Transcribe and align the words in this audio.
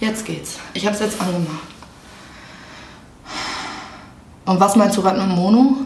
Jetzt 0.00 0.24
geht's. 0.24 0.58
Ich 0.72 0.86
hab's 0.86 1.00
jetzt 1.00 1.20
angemacht. 1.20 1.68
Und 4.46 4.58
was 4.58 4.74
meinst 4.74 4.96
du 4.96 5.02
gerade 5.02 5.20
mit 5.20 5.36
Mono? 5.36 5.76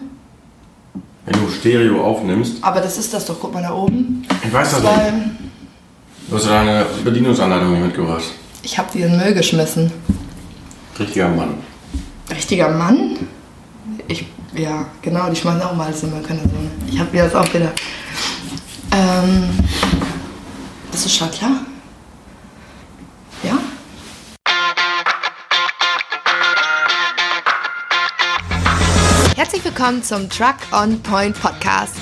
Wenn 1.26 1.34
du 1.40 1.50
Stereo 1.50 2.04
aufnimmst. 2.04 2.62
Aber 2.62 2.80
das 2.80 2.96
ist 2.96 3.12
das 3.12 3.26
doch, 3.26 3.36
guck 3.40 3.52
mal 3.52 3.62
da 3.62 3.72
oben. 3.72 4.24
Ich 4.42 4.52
weiß 4.52 4.70
das 4.70 4.80
Zwei. 4.80 5.10
nicht. 5.10 5.26
Du 6.28 6.36
hast 6.36 6.46
deine 6.46 6.86
Bedienungsanleitung 7.02 7.72
nicht 7.72 7.82
mitgebracht. 7.82 8.24
Ich 8.62 8.78
hab 8.78 8.90
die 8.92 9.02
in 9.02 9.10
den 9.10 9.20
Müll 9.20 9.34
geschmissen. 9.34 9.92
Richtiger 10.98 11.28
Mann. 11.28 11.54
Richtiger 12.30 12.68
Mann? 12.70 13.18
Ich, 14.08 14.26
ja, 14.54 14.86
genau, 15.02 15.28
die 15.28 15.36
schmeißen 15.36 15.62
auch 15.62 15.74
mal 15.74 15.86
alles 15.86 16.02
in 16.02 16.10
den 16.12 16.22
Müll. 16.22 16.70
Ich 16.90 16.98
hab 16.98 17.12
mir 17.12 17.24
das 17.24 17.34
auch 17.34 17.52
wieder. 17.52 17.72
Ähm, 18.92 19.50
das 20.92 21.04
ist 21.04 21.16
schon 21.16 21.30
klar? 21.30 21.50
Willkommen 29.76 30.04
zum 30.04 30.30
Truck 30.30 30.54
on 30.70 31.02
Point 31.02 31.36
Podcast. 31.40 31.96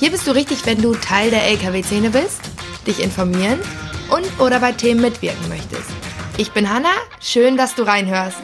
Hier 0.00 0.10
bist 0.10 0.26
du 0.26 0.32
richtig, 0.32 0.66
wenn 0.66 0.82
du 0.82 0.92
Teil 0.92 1.30
der 1.30 1.44
LKW-Szene 1.44 2.10
bist, 2.10 2.40
dich 2.84 3.00
informieren 3.00 3.60
und 4.10 4.26
oder 4.40 4.58
bei 4.58 4.72
Themen 4.72 5.00
mitwirken 5.00 5.48
möchtest. 5.48 5.88
Ich 6.36 6.50
bin 6.50 6.68
Hanna, 6.68 6.90
schön, 7.20 7.56
dass 7.56 7.76
du 7.76 7.84
reinhörst. 7.84 8.38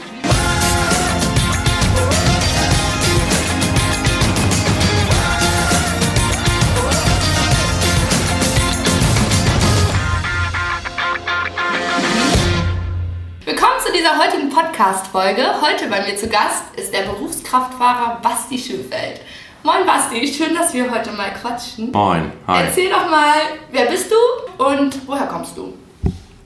Podcast-Folge. 14.59 15.43
Heute 15.62 15.89
bei 15.89 16.05
mir 16.05 16.17
zu 16.17 16.27
Gast 16.27 16.65
ist 16.77 16.93
der 16.93 17.02
Berufskraftfahrer 17.02 18.19
Basti 18.21 18.59
Schönfeld. 18.59 19.21
Moin 19.63 19.87
Basti, 19.87 20.27
schön, 20.27 20.52
dass 20.52 20.74
wir 20.74 20.91
heute 20.91 21.13
mal 21.13 21.32
quatschen. 21.32 21.93
Moin. 21.93 22.32
Hi. 22.49 22.65
Erzähl 22.65 22.91
doch 22.91 23.09
mal, 23.09 23.35
wer 23.71 23.87
bist 23.87 24.10
du 24.10 24.65
und 24.65 24.99
woher 25.07 25.27
kommst 25.27 25.57
du? 25.57 25.74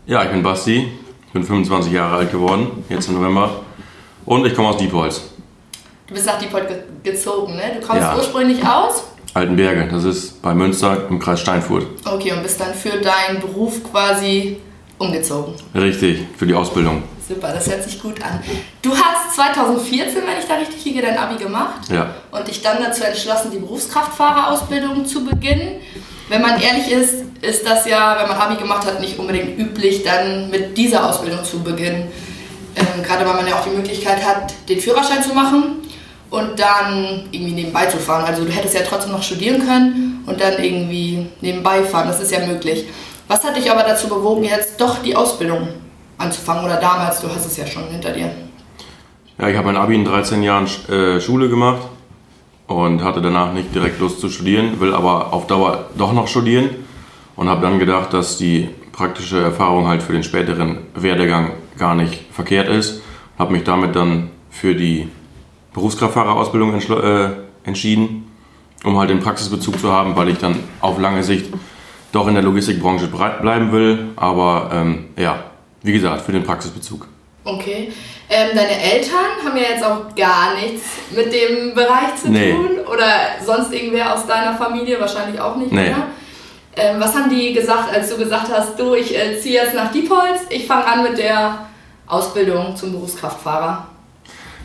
Ja, 0.05 0.25
ich 0.25 0.31
bin 0.31 0.43
Basti. 0.43 0.93
Ich 1.27 1.33
bin 1.33 1.43
25 1.43 1.91
Jahre 1.91 2.17
alt 2.17 2.31
geworden, 2.31 2.85
jetzt 2.91 3.09
im 3.09 3.15
November. 3.15 3.63
Und 4.27 4.45
ich 4.45 4.55
komme 4.55 4.69
aus 4.69 4.77
Diepholz. 4.77 5.23
Du 6.07 6.13
bist 6.13 6.27
nach 6.27 6.39
Diephold 6.39 6.69
ge 6.69 6.77
gezogen, 7.03 7.57
ne? 7.57 7.79
Du 7.81 7.87
kommst 7.87 8.03
Ja. 8.03 8.15
ursprünglich 8.15 8.63
aus? 8.63 9.05
Altenberge, 9.33 9.89
das 9.91 10.05
ist 10.05 10.43
bei 10.43 10.53
Münster 10.53 11.09
im 11.09 11.19
Kreis 11.19 11.41
Steinfurt. 11.41 11.87
Okay, 12.05 12.33
und 12.33 12.43
bist 12.43 12.61
dann 12.61 12.75
für 12.75 12.91
deinen 12.91 13.41
Beruf 13.41 13.83
quasi 13.91 14.59
umgezogen. 14.99 15.55
Richtig, 15.75 16.27
für 16.37 16.47
die 16.47 16.55
Ausbildung. 16.55 17.03
Super, 17.35 17.53
das 17.55 17.69
hört 17.71 17.83
sich 17.85 18.01
gut 18.01 18.23
an. 18.23 18.43
Du 18.83 18.91
hast 18.91 19.35
2014, 19.37 20.17
wenn 20.27 20.39
ich 20.39 20.47
da 20.47 20.57
richtig 20.57 20.85
liege, 20.85 21.03
dein 21.03 21.17
Abi 21.17 21.37
gemacht 21.43 21.89
Ja. 21.91 22.11
und 22.31 22.47
dich 22.47 22.61
dann 22.63 22.79
dazu 22.83 23.05
entschlossen, 23.05 23.51
die 23.51 23.59
Berufskraftfahrerausbildung 23.59 25.07
zu 25.07 25.25
beginnen. 25.25 25.77
Wenn 26.29 26.43
man 26.43 26.61
ehrlich 26.61 26.91
ist, 26.91 27.15
ist 27.41 27.67
das 27.67 27.87
ja, 27.87 28.17
wenn 28.21 28.29
man 28.29 28.37
Abi 28.39 28.57
gemacht 28.57 28.87
hat, 28.87 29.01
nicht 29.01 29.19
unbedingt 29.19 29.59
üblich, 29.59 30.03
dann 30.03 30.51
mit 30.51 30.77
dieser 30.77 31.09
Ausbildung 31.09 31.45
zu 31.45 31.61
beginnen. 31.63 32.11
Ähm, 32.77 33.03
gerade 33.03 33.27
weil 33.27 33.35
man 33.35 33.47
ja 33.47 33.59
auch 33.59 33.65
die 33.65 33.71
Möglichkeit 33.71 34.25
hat, 34.25 34.53
den 34.69 34.81
Führerschein 34.81 35.23
zu 35.23 35.35
machen 35.35 35.77
und 36.31 36.59
dann 36.59 37.29
irgendwie 37.31 37.53
nebenbei 37.53 37.87
zu 37.87 37.99
fahren. 37.99 38.25
Also 38.25 38.45
du 38.45 38.51
hättest 38.53 38.75
ja 38.75 38.81
trotzdem 38.89 39.13
noch 39.13 39.23
studieren 39.23 39.67
können 39.67 40.23
und 40.27 40.41
dann 40.41 40.63
irgendwie 40.63 41.27
nebenbei 41.41 41.83
fahren. 41.83 42.09
Das 42.09 42.21
ist 42.21 42.31
ja 42.31 42.41
möglich. 42.47 42.85
Was 43.29 43.45
hat 43.45 43.57
dich 43.57 43.71
aber 43.71 43.83
dazu 43.83 44.09
bewogen, 44.09 44.45
jetzt 44.45 44.81
doch 44.81 44.99
die 45.03 45.15
Ausbildung 45.17 45.69
anzufangen? 46.23 46.65
Oder 46.65 46.77
damals, 46.77 47.21
du 47.21 47.29
hast 47.29 47.47
es 47.47 47.57
ja 47.57 47.67
schon 47.67 47.85
hinter 47.85 48.13
dir. 48.13 48.31
Ja, 49.39 49.49
ich 49.49 49.57
habe 49.57 49.67
mein 49.67 49.77
Abi 49.77 49.95
in 49.95 50.05
13 50.05 50.43
Jahren 50.43 50.67
äh, 50.89 51.21
Schule 51.21 51.49
gemacht 51.49 51.83
und 52.67 53.03
hatte 53.03 53.21
danach 53.21 53.53
nicht 53.53 53.75
direkt 53.75 54.01
Lust 54.01 54.21
zu 54.21 54.29
studieren, 54.29 54.81
will 54.81 54.95
aber 54.95 55.33
auf 55.33 55.47
Dauer 55.47 55.87
doch 55.97 56.13
noch 56.13 56.29
studieren 56.29 56.71
und 57.37 57.49
habe 57.49 57.63
dann 57.63 57.79
gedacht, 57.79 58.13
dass 58.13 58.37
die 58.37 58.69
praktische 58.93 59.41
Erfahrung 59.41 59.89
halt 59.89 60.03
für 60.03 60.13
den 60.13 60.23
späteren 60.23 60.79
Werdegang 60.95 61.53
gar 61.79 61.95
nicht 61.95 62.25
verkehrt 62.31 62.69
ist. 62.69 63.03
Habe 63.39 63.53
mich 63.53 63.65
damit 63.65 63.97
dann 63.97 64.31
für 64.51 64.75
die 64.75 65.09
Berufskraftfahrerausbildung 65.73 66.75
äh, 66.75 67.31
entschieden, 67.65 68.31
um 68.85 68.99
halt 68.99 69.11
den 69.11 69.21
Praxisbezug 69.21 69.79
zu 69.79 69.91
haben, 69.91 70.15
weil 70.17 70.29
ich 70.29 70.39
dann 70.39 70.57
auf 70.81 71.01
lange 71.01 71.25
Sicht 71.25 71.47
doch 72.13 72.29
in 72.29 72.35
der 72.35 72.43
Logistikbranche 72.43 73.07
bleiben 73.07 73.73
will. 73.73 74.11
Aber 74.17 74.71
ähm, 74.73 75.07
ja, 75.17 75.43
wie 75.83 75.93
gesagt, 75.93 76.23
für 76.23 76.33
den 76.33 76.45
Praxisbezug. 76.45 77.07
Okay. 77.45 77.93
Ähm, 78.31 78.51
deine 78.55 78.81
Eltern 78.81 79.45
haben 79.45 79.57
ja 79.57 79.65
jetzt 79.71 79.85
auch 79.85 80.15
gar 80.15 80.55
nichts 80.55 80.83
mit 81.15 81.33
dem 81.33 81.75
Bereich 81.75 82.15
zu 82.21 82.31
Nee. 82.31 82.53
tun. 82.53 82.71
Oder 82.91 83.05
sonst 83.45 83.73
irgendwer 83.73 84.15
aus 84.15 84.27
deiner 84.27 84.55
Familie? 84.57 85.01
Wahrscheinlich 85.01 85.41
auch 85.41 85.57
nicht, 85.57 85.73
Nee. 85.73 85.89
oder? 85.89 86.07
Ähm, 86.77 86.97
was 87.01 87.15
haben 87.15 87.29
die 87.29 87.53
gesagt, 87.53 87.93
als 87.93 88.09
du 88.11 88.17
gesagt 88.17 88.47
hast, 88.51 88.79
du, 88.79 88.95
ich 88.95 89.15
äh, 89.19 89.39
ziehe 89.41 89.61
jetzt 89.63 89.75
nach 89.75 89.91
Diepholz, 89.93 90.43
ich 90.51 90.67
fange 90.67 90.87
an 90.87 91.03
mit 91.03 91.19
der 91.19 91.67
Ausbildung 92.07 92.77
zum 92.77 92.93
Berufskraftfahrer? 92.93 93.87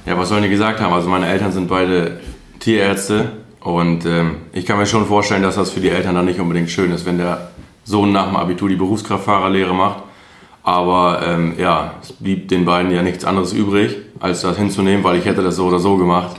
Ja, 0.05 0.17
was 0.17 0.29
sollen 0.29 0.43
die 0.43 0.49
gesagt 0.49 0.79
haben? 0.79 0.93
Also 0.93 1.09
meine 1.09 1.27
Eltern 1.27 1.51
sind 1.51 1.67
beide 1.67 2.21
Tierärzte 2.59 3.31
und 3.59 4.05
ähm, 4.05 4.37
ich 4.53 4.65
kann 4.65 4.77
mir 4.77 4.85
schon 4.85 5.05
vorstellen, 5.05 5.41
dass 5.43 5.55
das 5.55 5.71
für 5.71 5.81
die 5.81 5.89
Eltern 5.89 6.15
dann 6.15 6.25
nicht 6.25 6.39
unbedingt 6.39 6.69
schön 6.69 6.91
ist, 6.93 7.05
wenn 7.05 7.17
der 7.17 7.49
Sohn 7.83 8.11
nach 8.13 8.27
dem 8.27 8.35
Abitur 8.37 8.69
die 8.69 8.75
Berufskraftfahrerlehre 8.75 9.73
macht. 9.73 10.03
Aber 10.67 11.21
ähm, 11.25 11.53
ja, 11.57 11.93
es 12.01 12.11
blieb 12.11 12.49
den 12.49 12.65
beiden 12.65 12.91
ja 12.91 13.01
nichts 13.01 13.23
anderes 13.23 13.53
übrig, 13.53 13.95
als 14.19 14.41
das 14.41 14.57
hinzunehmen, 14.57 15.01
weil 15.01 15.15
ich 15.17 15.23
hätte 15.23 15.41
das 15.41 15.55
so 15.55 15.67
oder 15.67 15.79
so 15.79 15.95
gemacht. 15.95 16.35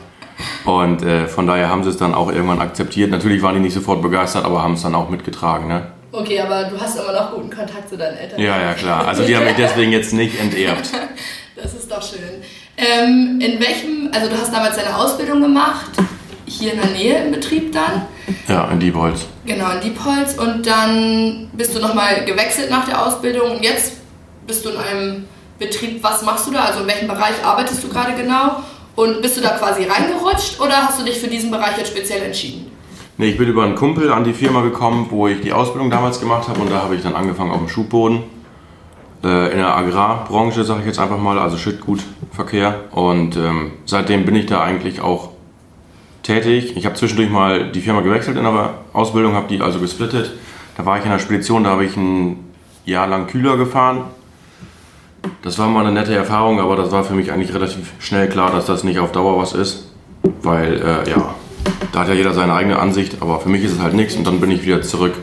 Und 0.67 1.03
äh, 1.03 1.27
von 1.27 1.47
daher 1.47 1.71
haben 1.71 1.83
sie 1.83 1.89
es 1.89 1.97
dann 1.97 2.13
auch 2.13 2.31
irgendwann 2.31 2.61
akzeptiert. 2.61 3.11
Natürlich 3.11 3.41
waren 3.41 3.55
die 3.55 3.61
nicht 3.63 3.73
sofort 3.73 4.03
begeistert, 4.03 4.45
aber 4.45 4.63
haben 4.63 4.75
es 4.75 4.83
dann 4.83 4.95
auch 4.95 5.09
mitgetragen. 5.09 5.67
Ne? 5.69 5.87
Okay, 6.13 6.41
aber 6.41 6.65
du 6.65 6.79
hast 6.79 6.99
immer 7.01 7.13
noch 7.19 7.33
guten 7.37 7.49
Kontakt 7.49 7.89
zu 7.89 7.97
deinen 7.97 8.19
Eltern. 8.19 8.39
Ja, 8.39 8.61
ja, 8.61 8.75
klar. 8.75 9.09
Also 9.09 9.25
die 9.25 9.35
haben 9.35 9.47
mich 9.47 9.57
deswegen 9.57 9.93
jetzt 9.93 10.13
nicht 10.13 10.39
enterbt. 10.39 10.91
Das 11.61 11.75
ist 11.75 11.91
doch 11.91 12.01
schön. 12.01 12.21
Ähm, 12.77 13.41
in 13.41 13.59
welchem, 13.59 14.11
also 14.13 14.29
du 14.29 14.41
hast 14.41 14.55
damals 14.55 14.77
deine 14.77 14.97
Ausbildung 14.97 15.41
gemacht, 15.43 15.91
hier 16.47 16.75
in 16.75 16.81
der 16.81 16.91
Nähe 16.91 17.25
im 17.25 17.33
Betrieb 17.33 17.73
dann, 17.73 18.03
Ja, 18.47 18.69
in 18.71 18.79
Diepholz. 18.79 19.27
genau 19.45 19.69
in 19.73 19.81
Diepholz 19.81 20.35
und 20.39 20.65
dann 20.65 21.51
bist 21.55 21.75
du 21.75 21.81
nochmal 21.81 22.25
gewechselt 22.25 22.71
nach 22.71 22.87
der 22.87 23.05
Ausbildung 23.05 23.57
und 23.57 23.65
jetzt 23.65 23.95
bist 24.49 24.65
du 24.65 24.71
in 24.71 24.77
einem 24.77 25.25
Betrieb, 25.59 26.03
was 26.03 26.23
machst 26.23 26.49
du 26.49 26.51
da, 26.51 26.65
also 26.65 26.81
in 26.81 26.89
welchem 26.89 27.07
Bereich 27.07 27.45
arbeitest 27.45 27.85
du 27.85 27.89
gerade 27.89 28.15
genau 28.15 28.63
und 28.97 29.23
bist 29.23 29.37
du 29.37 29.41
da 29.41 29.51
quasi 29.51 29.85
reingerutscht 29.85 30.59
oder 30.61 30.89
hast 30.89 30.99
du 30.99 31.05
dich 31.05 31.21
für 31.21 31.29
diesen 31.29 31.51
Bereich 31.51 31.77
jetzt 31.77 31.91
speziell 31.91 32.23
entschieden? 32.23 32.71
Nee, 33.19 33.31
ich 33.31 33.39
bin 33.39 33.49
über 33.49 33.65
einen 33.65 33.75
Kumpel 33.75 34.11
an 34.11 34.25
die 34.25 34.33
Firma 34.33 34.63
gekommen, 34.63 35.07
wo 35.11 35.29
ich 35.29 35.41
die 35.41 35.53
Ausbildung 35.53 35.91
damals 35.91 36.19
gemacht 36.19 36.49
habe 36.49 36.61
und 36.61 36.71
da 36.71 36.83
habe 36.83 36.97
ich 36.97 37.03
dann 37.03 37.15
angefangen 37.15 37.51
auf 37.51 37.59
dem 37.59 37.69
Schubboden. 37.69 38.23
Äh, 39.25 39.51
in 39.51 39.59
der 39.59 39.77
Agrarbranche, 39.77 40.63
sage 40.63 40.81
ich 40.81 40.87
jetzt 40.87 41.01
einfach 41.01 41.19
mal, 41.19 41.39
also 41.41 41.57
Schüttgutverkehr. 41.57 42.85
Und 42.93 43.37
ähm, 43.37 43.73
seitdem 43.85 44.25
bin 44.25 44.37
ich 44.37 44.47
da 44.47 44.63
eigentlich 44.63 45.01
auch 45.01 45.31
tätig. 46.23 46.77
Ich 46.77 46.87
habe 46.87 46.95
zwischendurch 46.95 47.29
mal 47.29 47.73
die 47.73 47.81
Firma 47.81 48.01
gewechselt 48.01 48.37
in 48.37 48.45
der 48.45 48.75
Ausbildung, 48.93 49.35
habe 49.35 49.49
die 49.49 49.61
also 49.61 49.81
gesplittet. 49.81 50.31
Da 50.77 50.87
war 50.87 50.99
ich 50.99 51.05
in 51.05 51.11
der 51.11 51.19
Spedition, 51.19 51.65
da 51.65 51.71
habe 51.71 51.85
ich 51.85 51.97
ein 51.97 52.53
Jahr 52.85 53.09
lang 53.09 53.27
Kühler 53.27 53.57
gefahren. 53.57 54.05
Das 55.43 55.59
war 55.59 55.69
mal 55.69 55.87
eine 55.87 55.93
nette 55.93 56.15
Erfahrung, 56.15 56.61
aber 56.61 56.77
das 56.77 56.91
war 56.91 57.05
für 57.05 57.15
mich 57.15 57.33
eigentlich 57.33 57.55
relativ 57.55 57.93
schnell 57.99 58.29
klar, 58.29 58.51
dass 58.51 58.67
das 58.67 58.85
nicht 58.85 58.99
auf 58.99 59.13
Dauer 59.13 59.39
was 59.39 59.53
ist. 59.53 59.87
Weil, 60.43 60.75
äh, 60.75 61.11
ja, 61.11 61.35
da 61.93 62.01
hat 62.01 62.09
ja 62.09 62.15
jeder 62.15 62.33
seine 62.33 62.55
eigene 62.55 62.79
Ansicht, 62.79 63.17
aber 63.21 63.41
für 63.41 63.49
mich 63.49 63.65
ist 63.65 63.73
es 63.73 63.81
halt 63.81 63.95
nichts 63.95 64.15
und 64.15 64.27
dann 64.27 64.41
bin 64.41 64.51
ich 64.51 64.65
wieder 64.65 64.83
zurück 64.83 65.15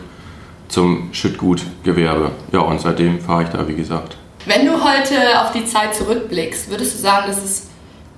zum 0.68 1.10
Schüttgutgewerbe. 1.14 2.32
Ja, 2.52 2.60
und 2.60 2.82
seitdem 2.82 3.20
fahre 3.20 3.44
ich 3.44 3.50
da, 3.50 3.68
wie 3.68 3.76
gesagt. 3.76 4.18
Wenn 4.46 4.66
du 4.66 4.74
heute 4.74 5.42
auf 5.42 5.52
die 5.52 5.66
Zeit 5.66 5.96
zurückblickst, 5.96 6.70
würdest 6.70 6.96
du 6.96 7.02
sagen, 7.02 7.28
dass 7.28 7.44
es 7.44 7.70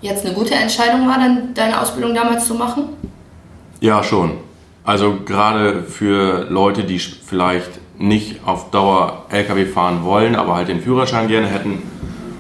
jetzt 0.02 0.26
eine 0.26 0.36
gute 0.36 0.56
Entscheidung 0.56 1.08
war, 1.08 1.18
dann 1.18 1.54
deine 1.54 1.80
Ausbildung 1.80 2.14
damals 2.14 2.48
zu 2.48 2.56
machen? 2.56 2.90
Ja, 3.80 4.04
schon. 4.04 4.34
Also 4.84 5.18
gerade 5.26 5.84
für 5.84 6.48
Leute, 6.50 6.84
die 6.84 7.00
vielleicht 7.00 7.80
nicht 8.00 8.42
auf 8.46 8.72
Dauer 8.72 9.26
LKW 9.30 9.66
fahren 9.66 10.04
wollen, 10.04 10.36
aber 10.36 10.56
halt 10.56 10.68
den 10.68 10.82
Führerschein 10.82 11.28
gerne 11.28 11.48
hätten, 11.48 11.82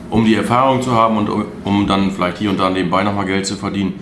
um 0.10 0.26
die 0.26 0.36
Erfahrung 0.36 0.82
zu 0.82 0.94
haben 0.94 1.18
und 1.18 1.30
um, 1.30 1.46
um 1.64 1.88
dann 1.88 2.12
vielleicht 2.12 2.38
hier 2.38 2.50
und 2.50 2.60
da 2.60 2.70
nebenbei 2.70 3.04
nochmal 3.04 3.26
Geld 3.26 3.46
zu 3.46 3.56
verdienen, 3.56 4.00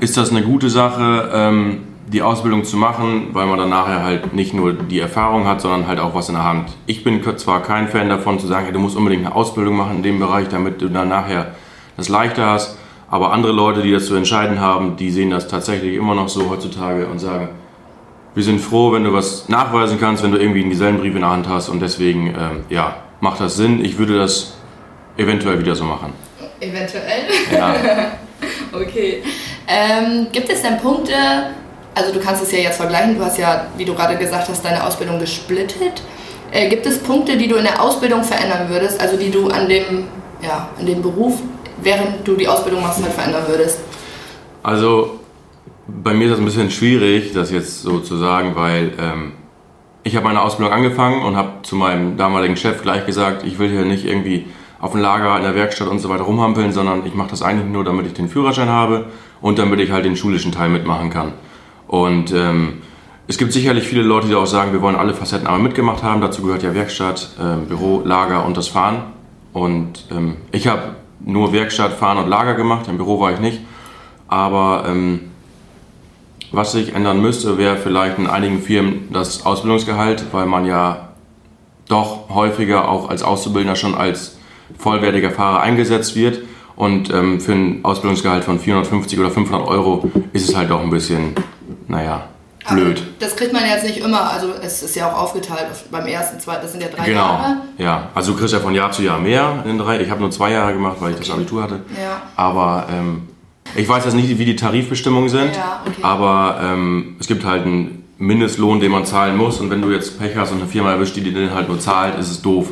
ist 0.00 0.16
das 0.16 0.30
eine 0.30 0.42
gute 0.42 0.70
Sache, 0.70 1.30
ähm, 1.32 1.78
die 2.12 2.22
Ausbildung 2.22 2.64
zu 2.64 2.76
machen, 2.76 3.28
weil 3.32 3.46
man 3.46 3.58
dann 3.58 3.70
nachher 3.70 4.02
halt 4.02 4.34
nicht 4.34 4.52
nur 4.52 4.72
die 4.72 4.98
Erfahrung 4.98 5.46
hat, 5.46 5.60
sondern 5.60 5.86
halt 5.86 6.00
auch 6.00 6.14
was 6.14 6.28
in 6.28 6.34
der 6.34 6.44
Hand. 6.44 6.70
Ich 6.86 7.04
bin 7.04 7.22
zwar 7.36 7.62
kein 7.62 7.88
Fan 7.88 8.08
davon 8.08 8.38
zu 8.38 8.46
sagen, 8.46 8.64
hey, 8.64 8.72
du 8.72 8.80
musst 8.80 8.96
unbedingt 8.96 9.24
eine 9.24 9.34
Ausbildung 9.34 9.76
machen 9.76 9.98
in 9.98 10.02
dem 10.02 10.18
Bereich, 10.18 10.48
damit 10.48 10.82
du 10.82 10.88
dann 10.88 11.08
nachher 11.08 11.54
das 11.96 12.08
leichter 12.08 12.46
hast, 12.46 12.78
aber 13.08 13.32
andere 13.32 13.52
Leute, 13.52 13.82
die 13.82 13.92
das 13.92 14.06
zu 14.06 14.14
entscheiden 14.14 14.60
haben, 14.60 14.96
die 14.96 15.10
sehen 15.10 15.30
das 15.30 15.46
tatsächlich 15.46 15.94
immer 15.94 16.14
noch 16.14 16.28
so 16.28 16.50
heutzutage 16.50 17.06
und 17.06 17.20
sagen, 17.20 17.48
wir 18.34 18.42
sind 18.42 18.60
froh, 18.60 18.92
wenn 18.92 19.04
du 19.04 19.12
was 19.12 19.48
nachweisen 19.48 19.98
kannst, 19.98 20.22
wenn 20.22 20.32
du 20.32 20.38
irgendwie 20.38 20.60
einen 20.60 20.70
Gesellenbrief 20.70 21.14
in 21.14 21.20
der 21.20 21.30
Hand 21.30 21.48
hast 21.48 21.68
und 21.68 21.80
deswegen, 21.80 22.28
ähm, 22.28 22.64
ja, 22.68 22.96
macht 23.20 23.40
das 23.40 23.56
Sinn. 23.56 23.84
Ich 23.84 23.98
würde 23.98 24.18
das 24.18 24.54
eventuell 25.16 25.58
wieder 25.58 25.74
so 25.74 25.84
machen. 25.84 26.12
Eventuell? 26.60 27.24
Ja. 27.52 27.74
okay. 28.72 29.22
Ähm, 29.66 30.28
gibt 30.32 30.50
es 30.50 30.62
denn 30.62 30.78
Punkte, 30.78 31.14
also 31.94 32.12
du 32.12 32.20
kannst 32.20 32.42
es 32.42 32.52
ja 32.52 32.58
jetzt 32.58 32.76
vergleichen, 32.76 33.18
du 33.18 33.24
hast 33.24 33.38
ja, 33.38 33.66
wie 33.76 33.84
du 33.84 33.94
gerade 33.94 34.16
gesagt 34.16 34.48
hast, 34.48 34.64
deine 34.64 34.84
Ausbildung 34.84 35.18
gesplittet. 35.18 36.02
Äh, 36.52 36.68
gibt 36.68 36.86
es 36.86 36.98
Punkte, 36.98 37.36
die 37.36 37.48
du 37.48 37.56
in 37.56 37.64
der 37.64 37.82
Ausbildung 37.82 38.24
verändern 38.24 38.68
würdest, 38.68 39.00
also 39.00 39.16
die 39.16 39.30
du 39.30 39.48
an 39.48 39.68
dem, 39.68 40.08
ja, 40.42 40.68
an 40.78 40.86
dem 40.86 41.02
Beruf, 41.02 41.40
während 41.82 42.26
du 42.26 42.34
die 42.34 42.48
Ausbildung 42.48 42.82
machst, 42.82 43.02
halt 43.02 43.12
verändern 43.12 43.44
würdest? 43.46 43.78
Also 44.62 45.19
bei 46.02 46.14
mir 46.14 46.24
ist 46.24 46.32
das 46.32 46.38
ein 46.38 46.44
bisschen 46.44 46.70
schwierig, 46.70 47.32
das 47.32 47.50
jetzt 47.50 47.82
so 47.82 48.00
zu 48.00 48.16
sagen, 48.16 48.52
weil 48.54 48.92
ähm, 48.98 49.32
ich 50.02 50.16
habe 50.16 50.24
meine 50.24 50.42
Ausbildung 50.42 50.72
angefangen 50.72 51.22
und 51.22 51.36
habe 51.36 51.62
zu 51.62 51.76
meinem 51.76 52.16
damaligen 52.16 52.56
Chef 52.56 52.82
gleich 52.82 53.06
gesagt, 53.06 53.44
ich 53.44 53.58
will 53.58 53.70
hier 53.70 53.84
nicht 53.84 54.04
irgendwie 54.04 54.46
auf 54.80 54.92
dem 54.92 55.00
Lager, 55.00 55.36
in 55.36 55.42
der 55.42 55.54
Werkstatt 55.54 55.88
und 55.88 55.98
so 55.98 56.08
weiter 56.08 56.22
rumhampeln, 56.22 56.72
sondern 56.72 57.04
ich 57.04 57.14
mache 57.14 57.30
das 57.30 57.42
eigentlich 57.42 57.70
nur, 57.70 57.84
damit 57.84 58.06
ich 58.06 58.14
den 58.14 58.28
Führerschein 58.28 58.68
habe 58.68 59.06
und 59.42 59.58
damit 59.58 59.78
ich 59.80 59.90
halt 59.90 60.06
den 60.06 60.16
schulischen 60.16 60.52
Teil 60.52 60.70
mitmachen 60.70 61.10
kann. 61.10 61.32
Und 61.86 62.32
ähm, 62.32 62.78
es 63.26 63.36
gibt 63.36 63.52
sicherlich 63.52 63.84
viele 63.84 64.02
Leute, 64.02 64.26
die 64.28 64.34
auch 64.34 64.46
sagen, 64.46 64.72
wir 64.72 64.80
wollen 64.80 64.96
alle 64.96 65.12
Facetten 65.12 65.46
einmal 65.46 65.62
mitgemacht 65.62 66.02
haben. 66.02 66.20
Dazu 66.20 66.42
gehört 66.42 66.62
ja 66.62 66.74
Werkstatt, 66.74 67.36
äh, 67.38 67.66
Büro, 67.66 68.02
Lager 68.04 68.44
und 68.46 68.56
das 68.56 68.68
Fahren. 68.68 69.02
Und 69.52 70.06
ähm, 70.10 70.36
ich 70.50 70.66
habe 70.66 70.96
nur 71.20 71.52
Werkstatt, 71.52 71.92
Fahren 71.92 72.18
und 72.18 72.28
Lager 72.28 72.54
gemacht. 72.54 72.88
Im 72.88 72.96
Büro 72.96 73.20
war 73.20 73.32
ich 73.32 73.40
nicht. 73.40 73.60
Aber 74.28 74.84
ähm, 74.88 75.29
was 76.52 76.72
sich 76.72 76.94
ändern 76.94 77.20
müsste, 77.20 77.58
wäre 77.58 77.76
vielleicht 77.76 78.18
in 78.18 78.26
einigen 78.26 78.60
Firmen 78.60 79.08
das 79.12 79.46
Ausbildungsgehalt, 79.46 80.26
weil 80.32 80.46
man 80.46 80.66
ja 80.66 81.08
doch 81.88 82.28
häufiger 82.28 82.88
auch 82.88 83.08
als 83.08 83.22
Auszubildender 83.22 83.76
schon 83.76 83.94
als 83.94 84.36
vollwertiger 84.78 85.30
Fahrer 85.30 85.60
eingesetzt 85.60 86.16
wird. 86.16 86.40
Und 86.76 87.12
ähm, 87.12 87.40
für 87.40 87.52
ein 87.52 87.84
Ausbildungsgehalt 87.84 88.44
von 88.44 88.58
450 88.58 89.18
oder 89.18 89.30
500 89.30 89.68
Euro 89.68 90.10
ist 90.32 90.48
es 90.48 90.56
halt 90.56 90.70
doch 90.70 90.80
ein 90.80 90.90
bisschen, 90.90 91.34
naja, 91.88 92.24
blöd. 92.70 92.98
Aber 93.00 93.08
das 93.18 93.36
kriegt 93.36 93.52
man 93.52 93.64
jetzt 93.66 93.84
nicht 93.84 93.98
immer, 93.98 94.30
also 94.30 94.52
es 94.62 94.82
ist 94.82 94.96
ja 94.96 95.10
auch 95.10 95.18
aufgeteilt 95.18 95.68
beim 95.90 96.06
ersten, 96.06 96.40
zweiten, 96.40 96.62
das 96.62 96.72
sind 96.72 96.82
ja 96.82 96.88
drei 96.88 97.04
genau. 97.04 97.20
Jahre. 97.20 97.56
Ja, 97.76 98.08
also 98.14 98.32
du 98.32 98.38
kriegst 98.38 98.54
ja 98.54 98.60
von 98.60 98.74
Jahr 98.74 98.92
zu 98.92 99.02
Jahr 99.02 99.18
mehr 99.18 99.60
in 99.64 99.70
den 99.70 99.78
drei. 99.78 100.00
Ich 100.00 100.10
habe 100.10 100.20
nur 100.20 100.30
zwei 100.30 100.52
Jahre 100.52 100.72
gemacht, 100.72 100.96
weil 101.00 101.12
ich 101.12 101.18
das 101.18 101.30
Abitur 101.30 101.62
hatte. 101.62 101.80
Ja. 102.00 102.22
Aber 102.36 102.86
ähm, 102.90 103.28
ich 103.76 103.88
weiß 103.88 104.04
jetzt 104.04 104.14
nicht, 104.14 104.38
wie 104.38 104.44
die 104.44 104.56
Tarifbestimmungen 104.56 105.28
sind, 105.28 105.56
Ja, 105.56 105.82
okay. 105.86 106.02
aber 106.02 106.60
ähm, 106.62 107.16
es 107.20 107.26
gibt 107.26 107.44
halt 107.44 107.64
einen 107.64 108.04
Mindestlohn, 108.18 108.80
den 108.80 108.92
man 108.92 109.06
zahlen 109.06 109.36
muss. 109.36 109.60
Und 109.60 109.70
wenn 109.70 109.80
du 109.82 109.90
jetzt 109.90 110.18
Pech 110.18 110.36
hast 110.36 110.52
und 110.52 110.58
eine 110.58 110.68
Firma 110.68 110.92
erwischt, 110.92 111.16
die 111.16 111.22
den 111.22 111.54
halt 111.54 111.68
nur 111.68 111.80
zahlt, 111.80 112.18
ist 112.18 112.30
es 112.30 112.42
doof. 112.42 112.68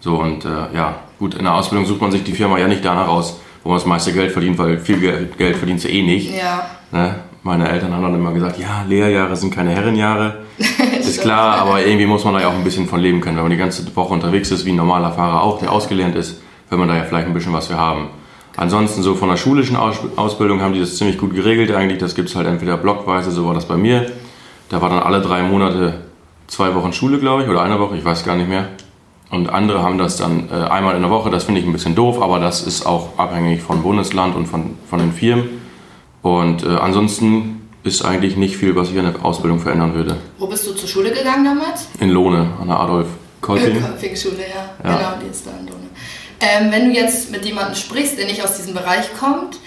So 0.00 0.16
und 0.16 0.44
äh, 0.44 0.48
ja, 0.74 0.96
gut, 1.18 1.34
in 1.34 1.44
der 1.44 1.54
Ausbildung 1.54 1.86
sucht 1.86 2.00
man 2.00 2.10
sich 2.10 2.22
die 2.22 2.32
Firma 2.32 2.58
ja 2.58 2.68
nicht 2.68 2.84
danach 2.84 3.08
aus, 3.08 3.40
wo 3.62 3.70
man 3.70 3.78
das 3.78 3.86
meiste 3.86 4.12
Geld 4.12 4.32
verdient, 4.32 4.58
weil 4.58 4.78
viel 4.78 4.98
Geld, 4.98 5.36
Geld 5.38 5.56
verdienst 5.56 5.84
du 5.84 5.88
eh 5.88 6.02
nicht. 6.02 6.34
Ja. 6.34 6.62
Ne? 6.92 7.16
Meine 7.42 7.68
Eltern 7.70 7.94
haben 7.94 8.02
dann 8.02 8.14
immer 8.14 8.32
gesagt, 8.32 8.58
ja, 8.58 8.84
Lehrjahre 8.86 9.34
sind 9.36 9.54
keine 9.54 9.70
Herrenjahre. 9.70 10.38
ist 11.00 11.22
klar, 11.22 11.58
aber 11.58 11.84
irgendwie 11.84 12.06
muss 12.06 12.24
man 12.24 12.34
da 12.34 12.40
ja 12.40 12.48
auch 12.48 12.54
ein 12.54 12.64
bisschen 12.64 12.86
von 12.86 13.00
leben 13.00 13.20
können. 13.22 13.36
Wenn 13.36 13.44
man 13.44 13.50
die 13.50 13.56
ganze 13.56 13.84
Woche 13.96 14.12
unterwegs 14.12 14.50
ist, 14.50 14.66
wie 14.66 14.70
ein 14.72 14.76
normaler 14.76 15.12
Fahrer 15.12 15.42
auch, 15.42 15.58
der 15.58 15.72
ausgelernt 15.72 16.14
ist, 16.16 16.40
will 16.68 16.78
man 16.78 16.88
da 16.88 16.96
ja 16.96 17.04
vielleicht 17.04 17.26
ein 17.26 17.34
bisschen 17.34 17.54
was 17.54 17.68
für 17.68 17.78
haben. 17.78 18.08
Ansonsten 18.60 19.02
so 19.02 19.14
von 19.14 19.30
der 19.30 19.38
schulischen 19.38 19.74
Aus 19.74 19.96
Ausbildung 20.16 20.60
haben 20.60 20.74
die 20.74 20.80
das 20.80 20.96
ziemlich 20.96 21.16
gut 21.16 21.34
geregelt 21.34 21.72
eigentlich. 21.72 21.96
Das 21.96 22.14
gibt 22.14 22.28
es 22.28 22.36
halt 22.36 22.46
entweder 22.46 22.76
blockweise, 22.76 23.30
so 23.30 23.46
war 23.46 23.54
das 23.54 23.66
bei 23.66 23.78
mir. 23.78 24.12
Da 24.68 24.82
war 24.82 24.90
dann 24.90 24.98
alle 24.98 25.22
drei 25.22 25.42
Monate 25.42 26.02
zwei 26.46 26.74
Wochen 26.74 26.92
Schule, 26.92 27.18
glaube 27.18 27.42
ich, 27.42 27.48
oder 27.48 27.62
eine 27.62 27.80
Woche, 27.80 27.96
ich 27.96 28.04
weiß 28.04 28.22
gar 28.22 28.36
nicht 28.36 28.50
mehr. 28.50 28.68
Und 29.30 29.48
andere 29.48 29.82
haben 29.82 29.96
das 29.96 30.18
dann 30.18 30.50
äh, 30.50 30.68
einmal 30.68 30.94
in 30.94 31.00
der 31.00 31.10
Woche, 31.10 31.30
das 31.30 31.44
finde 31.44 31.62
ich 31.62 31.66
ein 31.66 31.72
bisschen 31.72 31.94
doof, 31.94 32.20
aber 32.20 32.38
das 32.38 32.62
ist 32.62 32.84
auch 32.84 33.18
abhängig 33.18 33.62
von 33.62 33.82
Bundesland 33.82 34.36
und 34.36 34.44
von, 34.44 34.76
von 34.90 34.98
den 34.98 35.12
Firmen. 35.12 35.48
Und 36.20 36.62
äh, 36.62 36.76
ansonsten 36.76 37.62
ist 37.82 38.04
eigentlich 38.04 38.36
nicht 38.36 38.58
viel, 38.58 38.76
was 38.76 38.90
ich 38.90 38.98
an 38.98 39.10
der 39.10 39.24
Ausbildung 39.24 39.58
verändern 39.58 39.94
würde. 39.94 40.18
Wo 40.38 40.46
bist 40.46 40.66
du 40.66 40.74
zur 40.74 40.86
Schule 40.86 41.10
gegangen 41.12 41.46
damals? 41.46 41.88
In 41.98 42.10
Lohne, 42.10 42.46
an 42.60 42.68
der 42.68 42.78
Adolf 42.78 43.06
Kolping. 43.40 43.80
Kolping-Schule, 43.80 44.42
ja. 44.42 44.90
Ja. 44.90 44.96
Genau, 44.96 45.10
die 45.24 45.30
ist 45.30 45.46
da 45.46 45.52
in 45.58 45.66
Lohne. 45.66 45.79
Ähm, 46.40 46.72
wenn 46.72 46.86
du 46.88 46.94
jetzt 46.94 47.30
mit 47.30 47.44
jemandem 47.44 47.74
sprichst, 47.74 48.18
der 48.18 48.26
nicht 48.26 48.42
aus 48.42 48.56
diesem 48.56 48.74
Bereich 48.74 49.12
kommt, 49.18 49.58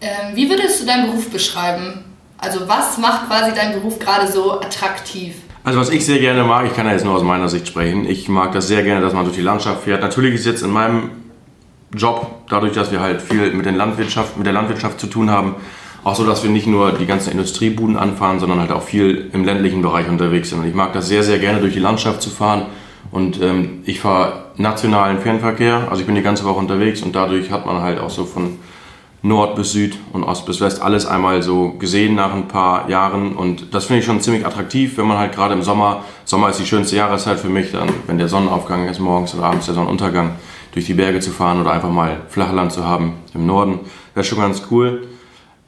ähm, 0.00 0.34
wie 0.34 0.50
würdest 0.50 0.82
du 0.82 0.86
deinen 0.86 1.06
Beruf 1.06 1.30
beschreiben? 1.30 2.04
Also 2.36 2.68
was 2.68 2.98
macht 2.98 3.26
quasi 3.26 3.54
deinen 3.54 3.72
Beruf 3.72 3.98
gerade 3.98 4.30
so 4.30 4.60
attraktiv? 4.60 5.34
Also 5.64 5.80
was 5.80 5.90
ich 5.90 6.04
sehr 6.04 6.18
gerne 6.18 6.44
mag, 6.44 6.66
ich 6.66 6.74
kann 6.74 6.86
ja 6.86 6.92
jetzt 6.92 7.04
nur 7.04 7.14
aus 7.14 7.22
meiner 7.22 7.48
Sicht 7.48 7.66
sprechen, 7.66 8.08
ich 8.08 8.28
mag 8.28 8.52
das 8.52 8.68
sehr 8.68 8.82
gerne, 8.82 9.00
dass 9.00 9.12
man 9.12 9.24
durch 9.24 9.36
die 9.36 9.42
Landschaft 9.42 9.84
fährt. 9.84 10.02
Natürlich 10.02 10.34
ist 10.34 10.46
jetzt 10.46 10.62
in 10.62 10.70
meinem 10.70 11.10
Job, 11.94 12.42
dadurch, 12.48 12.72
dass 12.72 12.92
wir 12.92 13.00
halt 13.00 13.20
viel 13.20 13.52
mit, 13.52 13.66
den 13.66 13.74
Landwirtschaft, 13.74 14.36
mit 14.36 14.46
der 14.46 14.52
Landwirtschaft 14.52 15.00
zu 15.00 15.06
tun 15.08 15.30
haben, 15.30 15.56
auch 16.04 16.14
so, 16.14 16.24
dass 16.24 16.42
wir 16.42 16.50
nicht 16.50 16.66
nur 16.66 16.92
die 16.92 17.06
ganzen 17.06 17.32
Industriebuden 17.32 17.96
anfahren, 17.96 18.38
sondern 18.38 18.60
halt 18.60 18.70
auch 18.70 18.82
viel 18.82 19.30
im 19.32 19.44
ländlichen 19.44 19.82
Bereich 19.82 20.08
unterwegs 20.08 20.50
sind. 20.50 20.60
Und 20.60 20.68
ich 20.68 20.74
mag 20.74 20.92
das 20.92 21.08
sehr, 21.08 21.22
sehr 21.22 21.38
gerne, 21.38 21.60
durch 21.60 21.74
die 21.74 21.80
Landschaft 21.80 22.22
zu 22.22 22.30
fahren. 22.30 22.66
Und 23.10 23.40
ähm, 23.40 23.82
ich 23.84 24.00
fahre 24.00 24.44
nationalen 24.56 25.18
Fernverkehr, 25.18 25.88
also 25.88 26.00
ich 26.00 26.06
bin 26.06 26.14
die 26.14 26.22
ganze 26.22 26.44
Woche 26.44 26.58
unterwegs 26.58 27.02
und 27.02 27.14
dadurch 27.14 27.50
hat 27.50 27.64
man 27.64 27.80
halt 27.80 28.00
auch 28.00 28.10
so 28.10 28.24
von 28.24 28.58
Nord 29.22 29.56
bis 29.56 29.72
Süd 29.72 29.98
und 30.12 30.22
Ost 30.24 30.46
bis 30.46 30.60
West 30.60 30.80
alles 30.80 31.06
einmal 31.06 31.42
so 31.42 31.70
gesehen 31.70 32.14
nach 32.14 32.32
ein 32.32 32.46
paar 32.46 32.88
Jahren 32.88 33.34
und 33.34 33.74
das 33.74 33.86
finde 33.86 34.00
ich 34.00 34.06
schon 34.06 34.20
ziemlich 34.20 34.46
attraktiv, 34.46 34.96
wenn 34.96 35.06
man 35.06 35.18
halt 35.18 35.34
gerade 35.34 35.54
im 35.54 35.62
Sommer, 35.62 36.04
Sommer 36.24 36.50
ist 36.50 36.60
die 36.60 36.66
schönste 36.66 36.96
Jahreszeit 36.96 37.40
für 37.40 37.48
mich, 37.48 37.72
dann 37.72 37.88
wenn 38.06 38.18
der 38.18 38.28
Sonnenaufgang 38.28 38.88
ist 38.88 39.00
morgens 39.00 39.34
oder 39.34 39.44
abends 39.44 39.66
der 39.66 39.74
Sonnenuntergang, 39.74 40.36
durch 40.72 40.86
die 40.86 40.94
Berge 40.94 41.20
zu 41.20 41.30
fahren 41.30 41.60
oder 41.60 41.72
einfach 41.72 41.90
mal 41.90 42.20
Flachland 42.28 42.72
zu 42.72 42.84
haben 42.84 43.14
im 43.34 43.46
Norden, 43.46 43.80
wäre 44.14 44.24
schon 44.24 44.38
ganz 44.38 44.62
cool. 44.70 45.08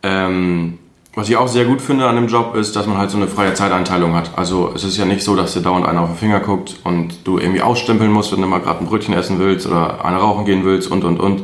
Ähm, 0.03 0.79
was 1.21 1.29
ich 1.29 1.37
auch 1.37 1.49
sehr 1.49 1.67
gut 1.67 1.83
finde 1.83 2.07
an 2.07 2.17
dem 2.17 2.29
Job 2.29 2.55
ist, 2.55 2.75
dass 2.77 2.87
man 2.87 2.97
halt 2.97 3.11
so 3.11 3.19
eine 3.19 3.29
freie 3.29 3.53
Zeiteinteilung 3.53 4.15
hat. 4.15 4.31
Also 4.39 4.73
es 4.75 4.85
ist 4.85 4.97
ja 4.97 5.05
nicht 5.05 5.23
so, 5.23 5.37
dass 5.37 5.53
dir 5.53 5.61
dauernd 5.61 5.85
einer 5.85 6.01
auf 6.01 6.09
den 6.09 6.17
Finger 6.17 6.41
guckt 6.41 6.77
und 6.83 7.27
du 7.27 7.37
irgendwie 7.37 7.61
ausstempeln 7.61 8.11
musst, 8.11 8.33
wenn 8.33 8.41
du 8.41 8.47
mal 8.47 8.61
gerade 8.61 8.79
ein 8.79 8.87
Brötchen 8.87 9.13
essen 9.13 9.39
willst 9.39 9.67
oder 9.67 10.03
eine 10.03 10.17
rauchen 10.17 10.47
gehen 10.47 10.65
willst 10.65 10.91
und 10.91 11.05
und 11.05 11.21
und. 11.21 11.43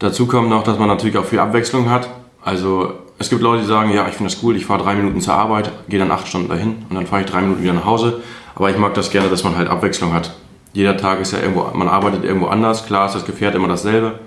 Dazu 0.00 0.26
kommt 0.26 0.48
noch, 0.48 0.64
dass 0.64 0.80
man 0.80 0.88
natürlich 0.88 1.16
auch 1.18 1.24
viel 1.24 1.38
Abwechslung 1.38 1.88
hat. 1.88 2.10
Also 2.42 2.94
es 3.20 3.30
gibt 3.30 3.42
Leute, 3.42 3.62
die 3.62 3.68
sagen, 3.68 3.94
ja, 3.94 4.08
ich 4.08 4.14
finde 4.14 4.32
das 4.32 4.42
cool, 4.42 4.56
ich 4.56 4.66
fahre 4.66 4.82
drei 4.82 4.96
Minuten 4.96 5.20
zur 5.20 5.34
Arbeit, 5.34 5.70
gehe 5.88 6.00
dann 6.00 6.10
acht 6.10 6.26
Stunden 6.26 6.48
dahin 6.48 6.84
und 6.90 6.96
dann 6.96 7.06
fahre 7.06 7.22
ich 7.22 7.30
drei 7.30 7.42
Minuten 7.42 7.62
wieder 7.62 7.74
nach 7.74 7.84
Hause. 7.84 8.20
Aber 8.56 8.70
ich 8.70 8.76
mag 8.76 8.94
das 8.94 9.12
gerne, 9.12 9.28
dass 9.28 9.44
man 9.44 9.56
halt 9.56 9.68
Abwechslung 9.68 10.12
hat. 10.12 10.34
Jeder 10.72 10.96
Tag 10.96 11.20
ist 11.20 11.32
ja 11.32 11.38
irgendwo, 11.38 11.64
man 11.74 11.86
arbeitet 11.86 12.24
irgendwo 12.24 12.48
anders. 12.48 12.86
Klar 12.86 13.06
ist 13.06 13.14
das 13.14 13.24
Gefährt 13.24 13.54
immer 13.54 13.68
dasselbe, 13.68 14.18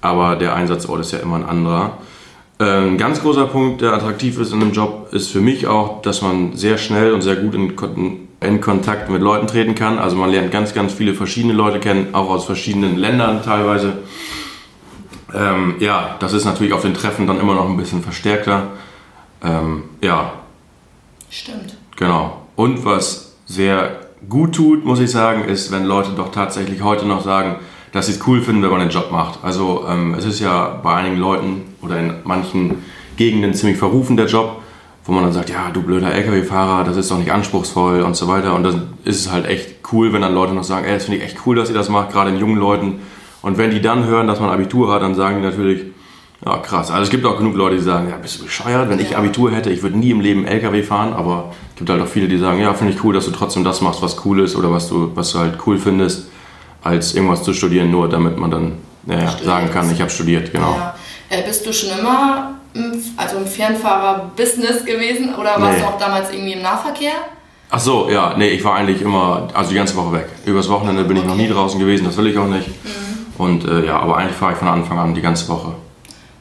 aber 0.00 0.34
der 0.34 0.56
Einsatzort 0.56 1.00
ist 1.00 1.12
ja 1.12 1.20
immer 1.20 1.36
ein 1.36 1.44
anderer. 1.44 1.98
Ein 2.58 2.98
ganz 2.98 3.20
großer 3.20 3.46
Punkt, 3.46 3.80
der 3.80 3.92
attraktiv 3.92 4.38
ist 4.38 4.52
in 4.52 4.62
einem 4.62 4.72
Job, 4.72 5.08
ist 5.12 5.30
für 5.30 5.40
mich 5.40 5.66
auch, 5.66 6.02
dass 6.02 6.22
man 6.22 6.56
sehr 6.56 6.78
schnell 6.78 7.12
und 7.12 7.22
sehr 7.22 7.36
gut 7.36 7.54
in, 7.54 8.28
in 8.40 8.60
Kontakt 8.60 9.10
mit 9.10 9.22
Leuten 9.22 9.46
treten 9.46 9.74
kann. 9.74 9.98
Also 9.98 10.16
man 10.16 10.30
lernt 10.30 10.52
ganz, 10.52 10.72
ganz 10.72 10.92
viele 10.92 11.14
verschiedene 11.14 11.52
Leute 11.52 11.80
kennen, 11.80 12.14
auch 12.14 12.30
aus 12.30 12.44
verschiedenen 12.44 12.96
Ländern 12.96 13.42
teilweise. 13.42 13.94
Ähm, 15.34 15.76
ja, 15.80 16.16
das 16.20 16.32
ist 16.32 16.44
natürlich 16.44 16.72
auf 16.72 16.82
den 16.82 16.94
Treffen 16.94 17.26
dann 17.26 17.40
immer 17.40 17.54
noch 17.54 17.68
ein 17.68 17.76
bisschen 17.76 18.02
verstärkter. 18.02 18.68
Ähm, 19.42 19.82
ja, 20.00 20.34
Stimmt. 21.34 21.76
Genau. 21.96 22.42
Und 22.54 22.84
was 22.84 23.34
sehr 23.44 23.98
gut 24.28 24.54
tut, 24.54 24.84
muss 24.84 25.00
ich 25.00 25.10
sagen, 25.10 25.44
ist, 25.48 25.72
wenn 25.72 25.84
Leute 25.84 26.12
doch 26.12 26.30
tatsächlich 26.30 26.80
heute 26.80 27.06
noch 27.06 27.24
sagen, 27.24 27.56
dass 27.94 28.06
sie 28.06 28.12
es 28.12 28.26
cool 28.26 28.42
finden, 28.42 28.60
wenn 28.62 28.70
man 28.70 28.80
den 28.80 28.90
Job 28.90 29.12
macht. 29.12 29.38
Also 29.42 29.86
ähm, 29.88 30.14
es 30.14 30.24
ist 30.24 30.40
ja 30.40 30.80
bei 30.82 30.96
einigen 30.96 31.16
Leuten 31.16 31.62
oder 31.80 31.96
in 32.00 32.12
manchen 32.24 32.82
Gegenden 33.16 33.54
ziemlich 33.54 33.78
verrufen, 33.78 34.16
der 34.16 34.26
Job, 34.26 34.60
wo 35.04 35.12
man 35.12 35.22
dann 35.22 35.32
sagt, 35.32 35.48
ja, 35.48 35.70
du 35.72 35.80
blöder 35.80 36.12
LKW-Fahrer, 36.12 36.82
das 36.82 36.96
ist 36.96 37.12
doch 37.12 37.18
nicht 37.18 37.30
anspruchsvoll 37.30 38.02
und 38.02 38.16
so 38.16 38.26
weiter. 38.26 38.52
Und 38.56 38.64
dann 38.64 38.88
ist 39.04 39.20
es 39.20 39.30
halt 39.30 39.46
echt 39.46 39.76
cool, 39.92 40.12
wenn 40.12 40.22
dann 40.22 40.34
Leute 40.34 40.54
noch 40.54 40.64
sagen, 40.64 40.84
ey, 40.84 40.94
das 40.94 41.04
finde 41.04 41.18
ich 41.18 41.24
echt 41.24 41.46
cool, 41.46 41.54
dass 41.54 41.68
ihr 41.68 41.74
das 41.76 41.88
macht, 41.88 42.10
gerade 42.10 42.30
in 42.30 42.38
jungen 42.38 42.56
Leuten. 42.56 42.98
Und 43.42 43.58
wenn 43.58 43.70
die 43.70 43.80
dann 43.80 44.04
hören, 44.06 44.26
dass 44.26 44.40
man 44.40 44.50
Abitur 44.50 44.92
hat, 44.92 45.02
dann 45.02 45.14
sagen 45.14 45.36
die 45.36 45.42
natürlich, 45.42 45.84
ja, 46.44 46.56
krass. 46.56 46.90
Also 46.90 47.04
es 47.04 47.10
gibt 47.10 47.24
auch 47.24 47.38
genug 47.38 47.54
Leute, 47.54 47.76
die 47.76 47.82
sagen, 47.82 48.08
ja, 48.10 48.16
bist 48.16 48.40
du 48.40 48.42
bescheuert? 48.42 48.88
Wenn 48.90 48.98
ich. 48.98 49.16
Abitur 49.16 49.52
hätte, 49.52 49.70
ich 49.70 49.84
würde 49.84 49.96
nie 49.96 50.10
im 50.10 50.20
Leben 50.20 50.46
LKW 50.46 50.82
fahren, 50.82 51.12
aber 51.12 51.52
es 51.70 51.76
gibt 51.76 51.90
halt 51.90 52.02
auch 52.02 52.08
viele, 52.08 52.26
die 52.26 52.38
sagen, 52.38 52.60
ja, 52.60 52.74
finde 52.74 52.92
ich 52.92 53.04
cool, 53.04 53.14
dass 53.14 53.26
du 53.26 53.30
trotzdem 53.30 53.62
das 53.62 53.80
machst, 53.82 54.02
was 54.02 54.24
cool 54.26 54.40
ist 54.40 54.56
oder 54.56 54.72
was 54.72 54.88
du, 54.88 55.12
was 55.14 55.30
du 55.30 55.38
halt 55.38 55.58
cool 55.64 55.78
findest, 55.78 56.28
als 56.84 57.14
irgendwas 57.14 57.42
zu 57.42 57.52
studieren, 57.52 57.90
nur 57.90 58.08
damit 58.08 58.36
man 58.38 58.50
dann 58.50 58.72
Studiert 59.06 59.44
sagen 59.44 59.70
kann, 59.72 59.90
ich 59.92 60.00
habe 60.00 60.10
studiert, 60.10 60.52
genau. 60.52 60.76
Ja. 60.76 60.94
Äh, 61.28 61.42
bist 61.42 61.66
du 61.66 61.72
schon 61.72 61.90
immer 61.98 62.54
im, 62.74 62.92
also 63.16 63.36
im 63.36 63.46
Fernfahrer-Business 63.46 64.84
gewesen 64.84 65.34
oder 65.34 65.60
warst 65.60 65.78
Nee. 65.78 65.84
du 65.84 65.86
auch 65.88 65.98
damals 65.98 66.30
irgendwie 66.32 66.52
im 66.54 66.62
Nahverkehr? 66.62 67.12
Ach 67.70 67.80
so, 67.80 68.08
ja, 68.08 68.34
nee, 68.36 68.48
ich 68.48 68.62
war 68.64 68.76
eigentlich 68.76 69.02
immer, 69.02 69.48
also 69.52 69.70
die 69.70 69.76
ganze 69.76 69.96
Woche 69.96 70.12
weg. 70.12 70.26
Übers 70.44 70.68
Wochenende 70.68 71.04
bin 71.04 71.16
ich 71.16 71.24
noch 71.24 71.34
nie 71.34 71.48
draußen 71.48 71.78
gewesen, 71.78 72.04
das 72.04 72.16
will 72.16 72.28
ich 72.28 72.38
auch 72.38 72.46
nicht. 72.46 72.68
Und 73.36 73.64
äh, 73.66 73.86
ja, 73.86 73.98
aber 73.98 74.16
eigentlich 74.16 74.36
fahre 74.36 74.52
ich 74.52 74.58
von 74.58 74.68
Anfang 74.68 74.98
an 74.98 75.14
die 75.14 75.20
ganze 75.22 75.48
Woche. 75.48 75.72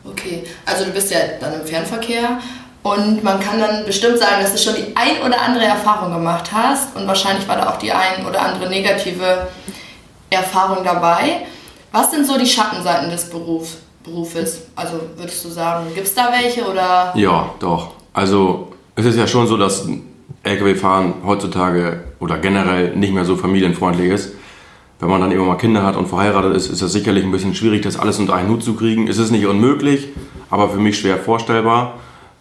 Okay, 0.05 0.43
also 0.65 0.85
du 0.85 0.91
bist 0.91 1.12
ja 1.12 1.19
dann 1.39 1.53
im 1.59 1.65
Fernverkehr 1.65 2.39
und 2.83 3.23
man 3.23 3.39
kann 3.39 3.59
dann 3.59 3.85
bestimmt 3.85 4.19
sagen, 4.19 4.41
dass 4.41 4.51
du 4.53 4.57
schon 4.59 4.75
die 4.75 4.95
ein 4.95 5.25
oder 5.25 5.41
andere 5.41 5.65
Erfahrung 5.65 6.13
gemacht 6.13 6.51
hast 6.53 6.95
und 6.95 7.07
wahrscheinlich 7.07 7.47
war 7.47 7.55
da 7.57 7.69
auch 7.69 7.77
die 7.77 7.91
ein 7.91 8.25
oder 8.27 8.41
andere 8.41 8.69
negative 8.69 9.47
Erfahrung 10.33 10.83
dabei. 10.83 11.45
Was 11.91 12.11
sind 12.11 12.25
so 12.25 12.37
die 12.37 12.45
Schattenseiten 12.45 13.09
des 13.09 13.29
Berufs, 13.29 13.77
Berufes? 14.03 14.63
Also 14.75 14.99
würdest 15.15 15.43
du 15.45 15.49
sagen, 15.49 15.85
gibt 15.93 16.07
es 16.07 16.15
da 16.15 16.29
welche 16.31 16.65
oder? 16.65 17.13
Ja, 17.15 17.49
doch. 17.59 17.91
Also 18.13 18.73
es 18.95 19.05
ist 19.05 19.17
ja 19.17 19.27
schon 19.27 19.47
so, 19.47 19.57
dass 19.57 19.87
Lkw-Fahren 20.43 21.13
heutzutage 21.25 22.03
oder 22.19 22.37
generell 22.37 22.95
nicht 22.95 23.13
mehr 23.13 23.25
so 23.25 23.35
familienfreundlich 23.35 24.11
ist. 24.11 24.33
Wenn 24.99 25.09
man 25.09 25.21
dann 25.21 25.31
immer 25.31 25.45
mal 25.45 25.57
Kinder 25.57 25.83
hat 25.83 25.97
und 25.97 26.07
verheiratet 26.07 26.55
ist, 26.55 26.69
ist 26.69 26.81
das 26.81 26.93
sicherlich 26.93 27.23
ein 27.23 27.31
bisschen 27.31 27.55
schwierig, 27.55 27.81
das 27.81 27.99
alles 27.99 28.19
unter 28.19 28.35
einen 28.35 28.49
Hut 28.49 28.63
zu 28.63 28.75
kriegen. 28.75 29.07
Es 29.07 29.17
ist 29.17 29.31
nicht 29.31 29.45
unmöglich, 29.45 30.09
aber 30.49 30.69
für 30.69 30.79
mich 30.79 30.97
schwer 30.97 31.17
vorstellbar. 31.17 31.95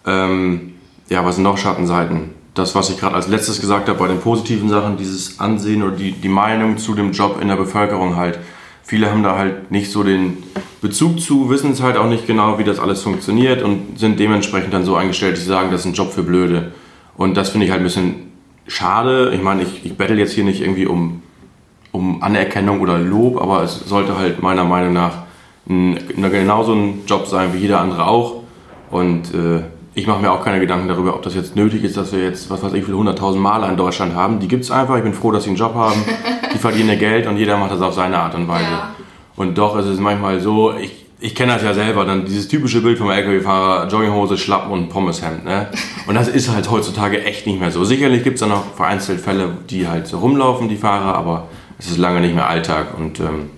Ähm, 0.06 0.74
ja, 1.08 1.24
was 1.24 1.36
sind 1.36 1.44
noch 1.44 1.58
Schattenseiten? 1.58 2.30
Das, 2.54 2.74
was 2.74 2.90
ich 2.90 2.98
gerade 2.98 3.14
als 3.14 3.28
letztes 3.28 3.60
gesagt 3.60 3.88
habe 3.88 3.98
bei 3.98 4.08
den 4.08 4.20
positiven 4.20 4.68
Sachen, 4.68 4.96
dieses 4.96 5.40
Ansehen 5.40 5.82
oder 5.82 5.96
die, 5.96 6.12
die 6.12 6.28
Meinung 6.28 6.76
zu 6.76 6.94
dem 6.94 7.12
Job 7.12 7.38
in 7.40 7.48
der 7.48 7.56
Bevölkerung 7.56 8.16
halt. 8.16 8.38
Viele 8.82 9.10
haben 9.10 9.22
da 9.22 9.38
halt 9.38 9.70
nicht 9.70 9.90
so 9.90 10.02
den 10.02 10.42
Bezug 10.82 11.20
zu, 11.20 11.48
wissen 11.48 11.72
es 11.72 11.80
halt 11.80 11.96
auch 11.96 12.08
nicht 12.08 12.26
genau, 12.26 12.58
wie 12.58 12.64
das 12.64 12.78
alles 12.78 13.02
funktioniert 13.02 13.62
und 13.62 13.98
sind 13.98 14.18
dementsprechend 14.18 14.74
dann 14.74 14.84
so 14.84 14.96
eingestellt, 14.96 15.34
dass 15.34 15.44
sie 15.44 15.48
sagen, 15.48 15.70
das 15.70 15.82
ist 15.82 15.86
ein 15.86 15.94
Job 15.94 16.12
für 16.12 16.24
Blöde. 16.24 16.72
Und 17.16 17.36
das 17.36 17.50
finde 17.50 17.66
ich 17.66 17.70
halt 17.70 17.80
ein 17.80 17.84
bisschen 17.84 18.32
schade. 18.66 19.32
Ich 19.34 19.42
meine, 19.42 19.62
ich, 19.62 19.84
ich 19.84 19.96
bettel 19.96 20.18
jetzt 20.18 20.32
hier 20.32 20.44
nicht 20.44 20.60
irgendwie 20.60 20.86
um, 20.86 21.22
um 21.92 22.22
Anerkennung 22.22 22.80
oder 22.80 22.98
Lob, 22.98 23.40
aber 23.40 23.62
es 23.62 23.80
sollte 23.86 24.18
halt 24.18 24.42
meiner 24.42 24.64
Meinung 24.64 24.92
nach 24.92 25.22
ein, 25.68 25.98
genauso 26.16 26.74
ein 26.74 27.02
Job 27.06 27.26
sein 27.26 27.54
wie 27.54 27.58
jeder 27.58 27.80
andere 27.80 28.06
auch. 28.06 28.42
Und 28.90 29.32
äh, 29.34 29.62
ich 29.94 30.06
mache 30.06 30.20
mir 30.20 30.32
auch 30.32 30.42
keine 30.42 30.58
Gedanken 30.58 30.88
darüber, 30.88 31.14
ob 31.14 31.22
das 31.22 31.34
jetzt 31.34 31.54
nötig 31.54 31.84
ist, 31.84 31.96
dass 31.96 32.12
wir 32.12 32.20
jetzt, 32.24 32.48
was 32.48 32.62
weiß 32.62 32.72
ich, 32.72 32.84
viele 32.84 32.96
hunderttausend 32.96 33.42
Maler 33.42 33.68
in 33.68 33.76
Deutschland 33.76 34.14
haben. 34.14 34.40
Die 34.40 34.48
gibt 34.48 34.64
es 34.64 34.70
einfach. 34.70 34.96
Ich 34.96 35.02
bin 35.02 35.12
froh, 35.12 35.30
dass 35.32 35.44
sie 35.44 35.50
einen 35.50 35.58
Job 35.58 35.74
haben. 35.74 36.02
Die 36.52 36.58
verdienen 36.58 36.90
ihr 36.90 36.96
Geld 36.96 37.26
und 37.26 37.36
jeder 37.36 37.58
macht 37.58 37.72
das 37.72 37.82
auf 37.82 37.94
seine 37.94 38.18
Art 38.18 38.34
und 38.34 38.48
Weise. 38.48 38.70
Ja. 38.70 38.94
Und 39.36 39.58
doch 39.58 39.76
ist 39.76 39.86
es 39.86 40.00
manchmal 40.00 40.40
so, 40.40 40.72
ich, 40.74 41.04
ich 41.20 41.34
kenne 41.34 41.52
das 41.52 41.62
ja 41.62 41.74
selber, 41.74 42.06
dann 42.06 42.24
dieses 42.24 42.48
typische 42.48 42.80
Bild 42.80 42.96
vom 42.96 43.10
LKW-Fahrer, 43.10 43.88
Jogginghose, 43.88 44.38
Schlappen 44.38 44.72
und 44.72 44.88
Pommeshemd. 44.88 45.44
Ne? 45.44 45.68
Und 46.06 46.14
das 46.14 46.26
ist 46.28 46.50
halt 46.50 46.68
heutzutage 46.70 47.22
echt 47.24 47.46
nicht 47.46 47.60
mehr 47.60 47.70
so. 47.70 47.84
Sicherlich 47.84 48.24
gibt 48.24 48.34
es 48.34 48.40
da 48.40 48.46
noch 48.46 48.74
vereinzelt 48.74 49.20
Fälle, 49.20 49.50
die 49.70 49.86
halt 49.86 50.06
so 50.06 50.18
rumlaufen, 50.18 50.68
die 50.68 50.76
Fahrer, 50.76 51.14
aber 51.14 51.48
es 51.78 51.90
ist 51.90 51.98
lange 51.98 52.20
nicht 52.20 52.34
mehr 52.34 52.48
Alltag. 52.48 52.98
Und 52.98 53.20
ähm, 53.20 53.50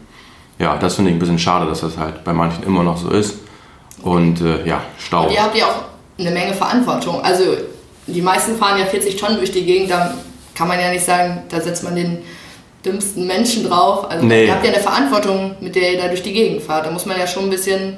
ja, 0.58 0.76
das 0.76 0.96
finde 0.96 1.10
ich 1.10 1.16
ein 1.16 1.20
bisschen 1.20 1.38
schade, 1.38 1.66
dass 1.66 1.80
das 1.80 1.96
halt 1.96 2.22
bei 2.24 2.32
manchen 2.32 2.64
immer 2.64 2.82
noch 2.82 2.98
so 2.98 3.08
ist. 3.08 3.38
Und 4.02 4.40
äh, 4.42 4.66
ja, 4.66 4.82
Stau. 4.98 5.26
Und 5.26 5.32
ihr 5.32 5.42
habt 5.42 5.56
ja 5.56 5.66
auch 5.66 5.93
eine 6.18 6.30
Menge 6.30 6.54
Verantwortung. 6.54 7.20
Also 7.22 7.44
die 8.06 8.22
meisten 8.22 8.56
fahren 8.56 8.78
ja 8.78 8.86
40 8.86 9.16
Tonnen 9.16 9.38
durch 9.38 9.50
die 9.50 9.64
Gegend, 9.64 9.90
da 9.90 10.14
kann 10.54 10.68
man 10.68 10.78
ja 10.78 10.90
nicht 10.90 11.04
sagen, 11.04 11.42
da 11.48 11.60
setzt 11.60 11.82
man 11.82 11.96
den 11.96 12.18
dümmsten 12.84 13.26
Menschen 13.26 13.64
drauf. 13.64 14.10
Also 14.10 14.24
nee. 14.24 14.46
ihr 14.46 14.52
habt 14.52 14.64
ja 14.64 14.72
eine 14.72 14.82
Verantwortung, 14.82 15.56
mit 15.60 15.74
der 15.74 15.92
ihr 15.92 15.98
da 15.98 16.08
durch 16.08 16.22
die 16.22 16.32
Gegend 16.32 16.62
fahrt. 16.62 16.86
Da 16.86 16.90
muss 16.90 17.06
man 17.06 17.18
ja 17.18 17.26
schon 17.26 17.44
ein 17.44 17.50
bisschen 17.50 17.96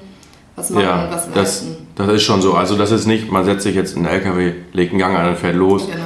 was 0.55 0.71
machen 0.71 0.85
ja, 0.85 1.05
und 1.05 1.11
was 1.11 1.29
leisten. 1.35 1.77
Das, 1.95 2.07
das 2.07 2.17
ist 2.17 2.23
schon 2.23 2.41
so. 2.41 2.55
Also 2.55 2.77
das 2.77 2.91
ist 2.91 3.07
nicht, 3.07 3.31
man 3.31 3.45
setzt 3.45 3.63
sich 3.63 3.75
jetzt 3.75 3.97
in 3.97 4.07
einen 4.07 4.15
LKW, 4.15 4.53
legt 4.73 4.93
einen 4.93 5.01
Gang 5.01 5.17
an 5.17 5.29
und 5.29 5.39
fährt 5.39 5.57
los. 5.57 5.87
Genau. 5.87 6.05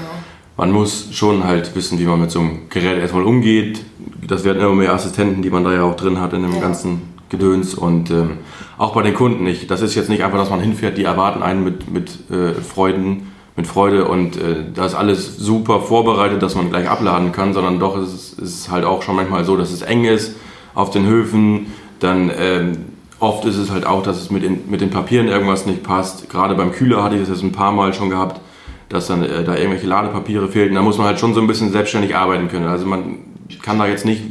Man 0.56 0.72
muss 0.72 1.08
schon 1.12 1.44
halt 1.44 1.74
wissen, 1.74 1.98
wie 1.98 2.04
man 2.04 2.20
mit 2.20 2.30
so 2.30 2.40
einem 2.40 2.68
Gerät 2.68 2.98
erstmal 2.98 3.22
umgeht. 3.22 3.80
Das 4.26 4.44
werden 4.44 4.60
immer 4.60 4.74
mehr 4.74 4.92
Assistenten, 4.92 5.40
die 5.40 5.50
man 5.50 5.64
da 5.64 5.72
ja 5.72 5.84
auch 5.84 5.96
drin 5.96 6.20
hat 6.20 6.32
in 6.32 6.42
dem 6.42 6.54
ja. 6.54 6.60
ganzen 6.60 7.09
Gedöns 7.30 7.74
und 7.74 8.10
ähm, 8.10 8.38
auch 8.76 8.92
bei 8.92 9.02
den 9.02 9.14
Kunden 9.14 9.44
nicht. 9.44 9.70
Das 9.70 9.80
ist 9.80 9.94
jetzt 9.94 10.10
nicht 10.10 10.22
einfach, 10.22 10.38
dass 10.38 10.50
man 10.50 10.60
hinfährt, 10.60 10.98
die 10.98 11.04
erwarten 11.04 11.42
einen 11.42 11.64
mit, 11.64 11.90
mit 11.90 12.30
äh, 12.30 12.52
Freuden, 12.60 13.28
mit 13.56 13.66
Freude 13.66 14.06
und 14.06 14.36
äh, 14.36 14.64
da 14.74 14.84
ist 14.84 14.94
alles 14.94 15.36
super 15.36 15.80
vorbereitet, 15.80 16.42
dass 16.42 16.54
man 16.54 16.70
gleich 16.70 16.88
abladen 16.88 17.32
kann, 17.32 17.54
sondern 17.54 17.78
doch 17.78 17.96
ist 17.96 18.38
es 18.38 18.70
halt 18.70 18.84
auch 18.84 19.02
schon 19.02 19.16
manchmal 19.16 19.44
so, 19.44 19.56
dass 19.56 19.70
es 19.70 19.82
eng 19.82 20.04
ist 20.04 20.36
auf 20.74 20.90
den 20.90 21.06
Höfen. 21.06 21.66
Dann 22.00 22.30
ähm, 22.36 22.72
oft 23.20 23.44
ist 23.44 23.56
es 23.56 23.70
halt 23.70 23.86
auch, 23.86 24.02
dass 24.02 24.20
es 24.20 24.30
mit, 24.30 24.42
in, 24.42 24.68
mit 24.70 24.80
den 24.80 24.90
Papieren 24.90 25.28
irgendwas 25.28 25.66
nicht 25.66 25.82
passt. 25.82 26.28
Gerade 26.30 26.54
beim 26.54 26.72
Kühler 26.72 27.02
hatte 27.02 27.14
ich 27.14 27.22
das 27.22 27.30
jetzt 27.30 27.42
ein 27.42 27.52
paar 27.52 27.72
Mal 27.72 27.94
schon 27.94 28.10
gehabt, 28.10 28.40
dass 28.88 29.06
dann 29.06 29.22
äh, 29.22 29.44
da 29.44 29.56
irgendwelche 29.56 29.86
Ladepapiere 29.86 30.48
fehlten. 30.48 30.74
Da 30.74 30.82
muss 30.82 30.98
man 30.98 31.06
halt 31.06 31.20
schon 31.20 31.34
so 31.34 31.40
ein 31.40 31.46
bisschen 31.46 31.70
selbstständig 31.70 32.16
arbeiten 32.16 32.48
können. 32.48 32.66
Also 32.66 32.86
man 32.86 33.18
kann 33.62 33.78
da 33.78 33.86
jetzt 33.86 34.04
nicht 34.04 34.22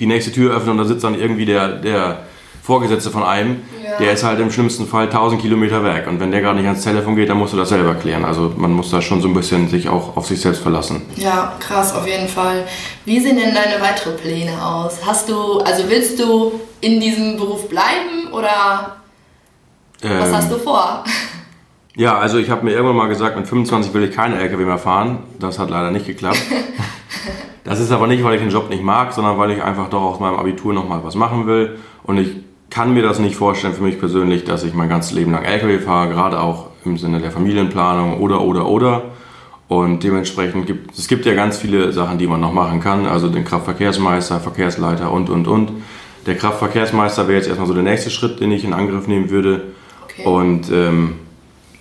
die 0.00 0.06
nächste 0.06 0.32
Tür 0.32 0.54
öffnen 0.54 0.72
und 0.72 0.78
da 0.78 0.84
sitzt 0.84 1.04
dann 1.04 1.18
irgendwie 1.18 1.44
der, 1.44 1.68
der 1.68 2.22
Vorgesetzte 2.62 3.10
von 3.10 3.24
einem, 3.24 3.62
ja. 3.84 3.98
der 3.98 4.12
ist 4.12 4.22
halt 4.22 4.38
im 4.38 4.52
schlimmsten 4.52 4.86
Fall 4.86 5.06
1000 5.06 5.42
Kilometer 5.42 5.82
weg. 5.82 6.06
Und 6.06 6.20
wenn 6.20 6.30
der 6.30 6.40
gerade 6.42 6.58
nicht 6.58 6.68
ans 6.68 6.84
Telefon 6.84 7.16
geht, 7.16 7.28
dann 7.28 7.36
musst 7.36 7.52
du 7.52 7.56
das 7.56 7.70
selber 7.70 7.94
klären. 7.96 8.24
Also 8.24 8.52
man 8.56 8.72
muss 8.72 8.90
da 8.90 9.02
schon 9.02 9.20
so 9.20 9.26
ein 9.26 9.34
bisschen 9.34 9.68
sich 9.68 9.88
auch 9.88 10.16
auf 10.16 10.28
sich 10.28 10.40
selbst 10.40 10.62
verlassen. 10.62 11.02
Ja, 11.16 11.54
krass, 11.58 11.92
auf 11.92 12.06
jeden 12.06 12.28
Fall. 12.28 12.64
Wie 13.04 13.18
sehen 13.18 13.36
denn 13.36 13.52
deine 13.52 13.82
weiteren 13.82 14.16
Pläne 14.16 14.64
aus? 14.64 15.00
Hast 15.04 15.28
du, 15.28 15.58
also 15.58 15.82
willst 15.88 16.20
du 16.20 16.60
in 16.80 17.00
diesem 17.00 17.36
Beruf 17.36 17.68
bleiben 17.68 18.32
oder 18.32 18.98
ähm, 20.00 20.20
was 20.20 20.32
hast 20.32 20.52
du 20.52 20.58
vor? 20.58 21.02
Ja, 21.96 22.16
also 22.18 22.38
ich 22.38 22.48
habe 22.48 22.64
mir 22.64 22.72
irgendwann 22.72 22.96
mal 22.96 23.08
gesagt, 23.08 23.36
mit 23.36 23.48
25 23.48 23.92
will 23.92 24.04
ich 24.04 24.14
keine 24.14 24.38
LKW 24.38 24.64
mehr 24.64 24.78
fahren. 24.78 25.24
Das 25.40 25.58
hat 25.58 25.68
leider 25.68 25.90
nicht 25.90 26.06
geklappt. 26.06 26.38
Das 27.64 27.78
ist 27.78 27.92
aber 27.92 28.06
nicht, 28.06 28.24
weil 28.24 28.34
ich 28.34 28.40
den 28.40 28.50
Job 28.50 28.70
nicht 28.70 28.82
mag, 28.82 29.12
sondern 29.12 29.38
weil 29.38 29.52
ich 29.52 29.62
einfach 29.62 29.88
doch 29.88 30.02
aus 30.02 30.20
meinem 30.20 30.36
Abitur 30.36 30.72
nochmal 30.72 31.04
was 31.04 31.14
machen 31.14 31.46
will. 31.46 31.78
Und 32.02 32.18
ich 32.18 32.36
kann 32.70 32.94
mir 32.94 33.02
das 33.02 33.18
nicht 33.18 33.36
vorstellen 33.36 33.74
für 33.74 33.82
mich 33.82 33.98
persönlich, 33.98 34.44
dass 34.44 34.64
ich 34.64 34.74
mein 34.74 34.88
ganzes 34.88 35.12
Leben 35.12 35.32
lang 35.32 35.44
LKW 35.44 35.78
fahre, 35.78 36.08
gerade 36.08 36.40
auch 36.40 36.68
im 36.84 36.98
Sinne 36.98 37.20
der 37.20 37.30
Familienplanung 37.30 38.18
oder, 38.20 38.40
oder, 38.40 38.66
oder. 38.66 39.02
Und 39.68 40.02
dementsprechend 40.02 40.66
gibt 40.66 40.98
es 40.98 41.06
gibt 41.06 41.24
ja 41.24 41.34
ganz 41.34 41.56
viele 41.56 41.92
Sachen, 41.92 42.18
die 42.18 42.26
man 42.26 42.40
noch 42.40 42.52
machen 42.52 42.80
kann. 42.80 43.06
Also 43.06 43.28
den 43.28 43.44
Kraftverkehrsmeister, 43.44 44.40
Verkehrsleiter 44.40 45.12
und, 45.12 45.30
und, 45.30 45.46
und. 45.46 45.72
Der 46.26 46.36
Kraftverkehrsmeister 46.36 47.26
wäre 47.28 47.38
jetzt 47.38 47.48
erstmal 47.48 47.68
so 47.68 47.74
der 47.74 47.82
nächste 47.82 48.10
Schritt, 48.10 48.40
den 48.40 48.52
ich 48.52 48.64
in 48.64 48.72
Angriff 48.72 49.06
nehmen 49.06 49.30
würde. 49.30 49.68
Okay. 50.04 50.24
Und 50.24 50.70
ähm, 50.70 51.14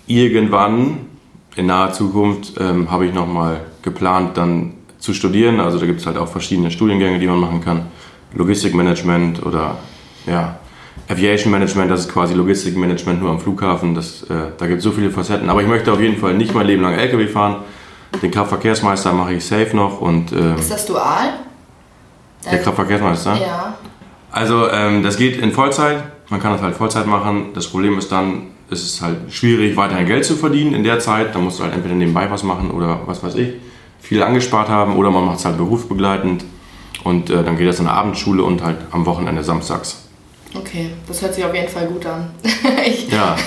irgendwann 0.07 0.99
in 1.55 1.65
naher 1.65 1.93
Zukunft 1.93 2.53
ähm, 2.59 2.89
habe 2.91 3.05
ich 3.05 3.13
nochmal 3.13 3.61
geplant, 3.81 4.37
dann 4.37 4.73
zu 5.01 5.13
studieren. 5.13 5.59
Also 5.59 5.79
da 5.79 5.85
gibt 5.85 5.99
es 5.99 6.05
halt 6.05 6.15
auch 6.15 6.29
verschiedene 6.29 6.71
Studiengänge, 6.71 7.19
die 7.19 7.27
man 7.27 7.39
machen 7.39 7.61
kann. 7.61 7.87
Logistikmanagement 8.33 9.45
oder 9.45 9.77
ja, 10.25 10.59
Aviation 11.09 11.51
Management, 11.51 11.91
das 11.91 12.01
ist 12.01 12.13
quasi 12.13 12.33
Logistikmanagement 12.35 13.19
nur 13.19 13.31
am 13.31 13.39
Flughafen. 13.39 13.95
Das, 13.95 14.23
äh, 14.23 14.51
da 14.57 14.67
gibt 14.67 14.77
es 14.77 14.83
so 14.83 14.91
viele 14.91 15.09
Facetten. 15.09 15.49
Aber 15.49 15.61
ich 15.61 15.67
möchte 15.67 15.91
auf 15.91 15.99
jeden 15.99 16.17
Fall 16.17 16.35
nicht 16.35 16.53
mein 16.53 16.67
Leben 16.67 16.83
lang 16.83 16.93
LKW 16.93 17.27
fahren. 17.27 17.57
Den 18.21 18.31
Kraftverkehrsmeister 18.31 19.11
mache 19.11 19.33
ich 19.33 19.43
safe 19.43 19.75
noch. 19.75 19.99
Und, 19.99 20.31
ähm, 20.31 20.55
ist 20.55 20.71
das 20.71 20.85
dual? 20.85 21.33
Der 22.49 22.59
Kraftverkehrsmeister? 22.59 23.37
Ja. 23.37 23.75
Also 24.31 24.69
ähm, 24.69 25.03
das 25.03 25.17
geht 25.17 25.37
in 25.37 25.51
Vollzeit. 25.51 26.03
Man 26.29 26.39
kann 26.39 26.53
das 26.53 26.61
halt 26.61 26.75
Vollzeit 26.75 27.07
machen. 27.07 27.47
Das 27.53 27.67
Problem 27.67 27.97
ist 27.97 28.11
dann, 28.11 28.47
es 28.69 28.83
ist 28.83 29.01
halt 29.01 29.33
schwierig, 29.33 29.75
weiterhin 29.75 30.05
Geld 30.05 30.23
zu 30.23 30.35
verdienen 30.35 30.73
in 30.73 30.83
der 30.83 30.99
Zeit. 30.99 31.35
Da 31.35 31.39
musst 31.39 31.59
du 31.59 31.63
halt 31.63 31.73
entweder 31.73 31.95
nebenbei 31.95 32.29
was 32.29 32.43
machen 32.43 32.71
oder 32.71 33.01
was 33.05 33.23
weiß 33.23 33.35
ich 33.35 33.53
viel 34.01 34.21
angespart 34.23 34.69
haben 34.69 34.97
oder 34.97 35.11
man 35.11 35.25
macht 35.25 35.39
es 35.39 35.45
halt 35.45 35.57
berufsbegleitend 35.57 36.43
und 37.03 37.29
äh, 37.29 37.43
dann 37.43 37.57
geht 37.57 37.67
das 37.67 37.79
in 37.79 37.85
der 37.85 37.93
Abendschule 37.93 38.43
und 38.43 38.63
halt 38.63 38.77
am 38.91 39.05
Wochenende 39.05 39.43
samstags. 39.43 39.97
Okay, 40.53 40.91
das 41.07 41.21
hört 41.21 41.33
sich 41.33 41.45
auf 41.45 41.53
jeden 41.55 41.69
Fall 41.69 41.87
gut 41.87 42.05
an. 42.05 42.29
ich, 42.85 43.09
ja. 43.09 43.37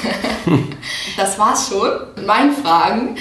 das 1.17 1.39
war's 1.39 1.69
schon 1.69 1.91
mit 2.17 2.27
meinen 2.27 2.53
Fragen. 2.53 3.17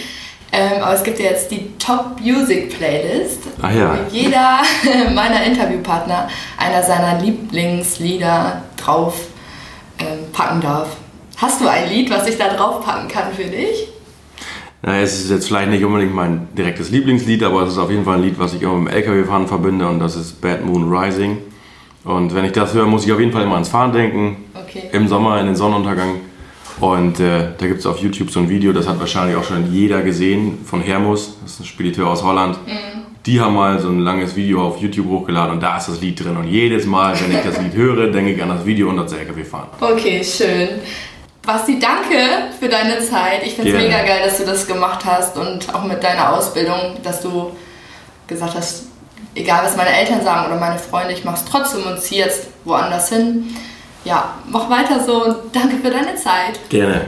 Ähm, 0.55 0.83
aber 0.83 0.93
es 0.93 1.03
gibt 1.03 1.19
ja 1.19 1.31
jetzt 1.31 1.49
die 1.49 1.75
Top 1.79 2.21
Music 2.21 2.77
Playlist, 2.77 3.39
Ach 3.59 3.73
ja. 3.73 3.97
wo 3.97 4.15
jeder 4.15 4.59
meiner 5.15 5.43
Interviewpartner 5.43 6.29
einer 6.59 6.83
seiner 6.83 7.19
Lieblingslieder 7.19 8.61
drauf 8.77 9.15
ähm, 9.97 10.31
packen 10.31 10.61
darf. 10.61 10.95
Hast 11.37 11.59
du 11.59 11.67
ein 11.67 11.89
Lied, 11.89 12.11
was 12.11 12.27
ich 12.27 12.37
da 12.37 12.49
drauf 12.49 12.85
packen 12.85 13.07
kann 13.07 13.33
für 13.33 13.45
dich? 13.45 13.87
Naja, 14.85 15.01
es 15.01 15.23
ist 15.23 15.31
jetzt 15.31 15.47
vielleicht 15.47 15.69
nicht 15.69 15.85
unbedingt 15.85 16.13
mein 16.13 16.49
direktes 16.57 16.89
Lieblingslied, 16.89 17.41
aber 17.43 17.63
es 17.63 17.71
ist 17.71 17.77
auf 17.77 17.89
jeden 17.89 18.03
Fall 18.03 18.17
ein 18.17 18.23
Lied, 18.23 18.37
was 18.37 18.53
ich 18.53 18.61
immer 18.61 18.75
mit 18.75 18.91
dem 18.91 18.97
LKW-Fahren 18.97 19.47
verbinde 19.47 19.87
und 19.87 19.99
das 19.99 20.17
ist 20.17 20.41
Bad 20.41 20.65
Moon 20.65 20.93
Rising. 20.93 21.37
Und 22.03 22.35
wenn 22.35 22.43
ich 22.43 22.51
das 22.51 22.73
höre, 22.73 22.85
muss 22.85 23.05
ich 23.05 23.13
auf 23.13 23.19
jeden 23.19 23.31
Fall 23.31 23.43
immer 23.43 23.53
ans 23.53 23.69
Fahren 23.69 23.93
denken. 23.93 24.43
Okay. 24.53 24.89
Im 24.91 25.07
Sommer, 25.07 25.39
in 25.39 25.45
den 25.45 25.55
Sonnenuntergang. 25.55 26.15
Und 26.81 27.21
äh, 27.21 27.51
da 27.57 27.67
gibt 27.67 27.79
es 27.79 27.85
auf 27.85 27.99
YouTube 27.99 28.29
so 28.29 28.41
ein 28.41 28.49
Video, 28.49 28.73
das 28.73 28.85
hat 28.85 28.99
wahrscheinlich 28.99 29.37
auch 29.37 29.45
schon 29.45 29.71
jeder 29.71 30.01
gesehen, 30.01 30.59
von 30.65 30.81
Hermus, 30.81 31.37
das 31.41 31.53
ist 31.53 31.59
ein 31.61 31.65
Spediteur 31.65 32.09
aus 32.09 32.21
Holland. 32.21 32.57
Mhm. 32.67 33.03
Die 33.25 33.39
haben 33.39 33.53
mal 33.53 33.79
so 33.79 33.87
ein 33.87 33.99
langes 33.99 34.35
Video 34.35 34.61
auf 34.61 34.81
YouTube 34.81 35.07
hochgeladen 35.07 35.53
und 35.53 35.63
da 35.63 35.77
ist 35.77 35.87
das 35.87 36.01
Lied 36.01 36.21
drin. 36.21 36.35
Und 36.35 36.47
jedes 36.47 36.85
Mal, 36.85 37.15
wenn 37.21 37.31
ich 37.31 37.41
das 37.41 37.61
Lied 37.61 37.73
höre, 37.73 38.11
denke 38.11 38.33
ich 38.33 38.43
an 38.43 38.49
das 38.49 38.65
Video 38.65 38.89
und 38.89 38.97
das 38.97 39.13
LKW 39.13 39.45
fahren. 39.45 39.69
Okay, 39.79 40.21
schön. 40.21 40.67
Basti, 41.45 41.77
danke 41.77 42.53
für 42.57 42.69
deine 42.69 42.99
Zeit. 42.99 43.43
Ich 43.43 43.55
finde 43.55 43.71
es 43.71 43.83
mega 43.83 44.01
geil, 44.03 44.21
dass 44.23 44.37
du 44.37 44.45
das 44.45 44.65
gemacht 44.65 45.03
hast 45.05 45.37
und 45.37 45.73
auch 45.75 45.83
mit 45.83 46.01
deiner 46.01 46.33
Ausbildung, 46.33 46.97
dass 47.03 47.21
du 47.21 47.51
gesagt 48.27 48.55
hast, 48.55 48.83
egal 49.35 49.65
was 49.65 49.75
meine 49.75 49.89
Eltern 49.89 50.23
sagen 50.23 50.47
oder 50.47 50.59
meine 50.59 50.79
Freunde, 50.79 51.13
ich 51.13 51.25
mache 51.25 51.35
es 51.35 51.45
trotzdem 51.45 51.85
und 51.85 52.01
ziehe 52.01 52.25
jetzt 52.25 52.47
woanders 52.63 53.09
hin. 53.09 53.55
Ja, 54.05 54.35
mach 54.47 54.69
weiter 54.69 55.03
so 55.03 55.25
und 55.25 55.35
danke 55.53 55.77
für 55.77 55.91
deine 55.91 56.15
Zeit. 56.15 56.59
Gerne. 56.69 57.05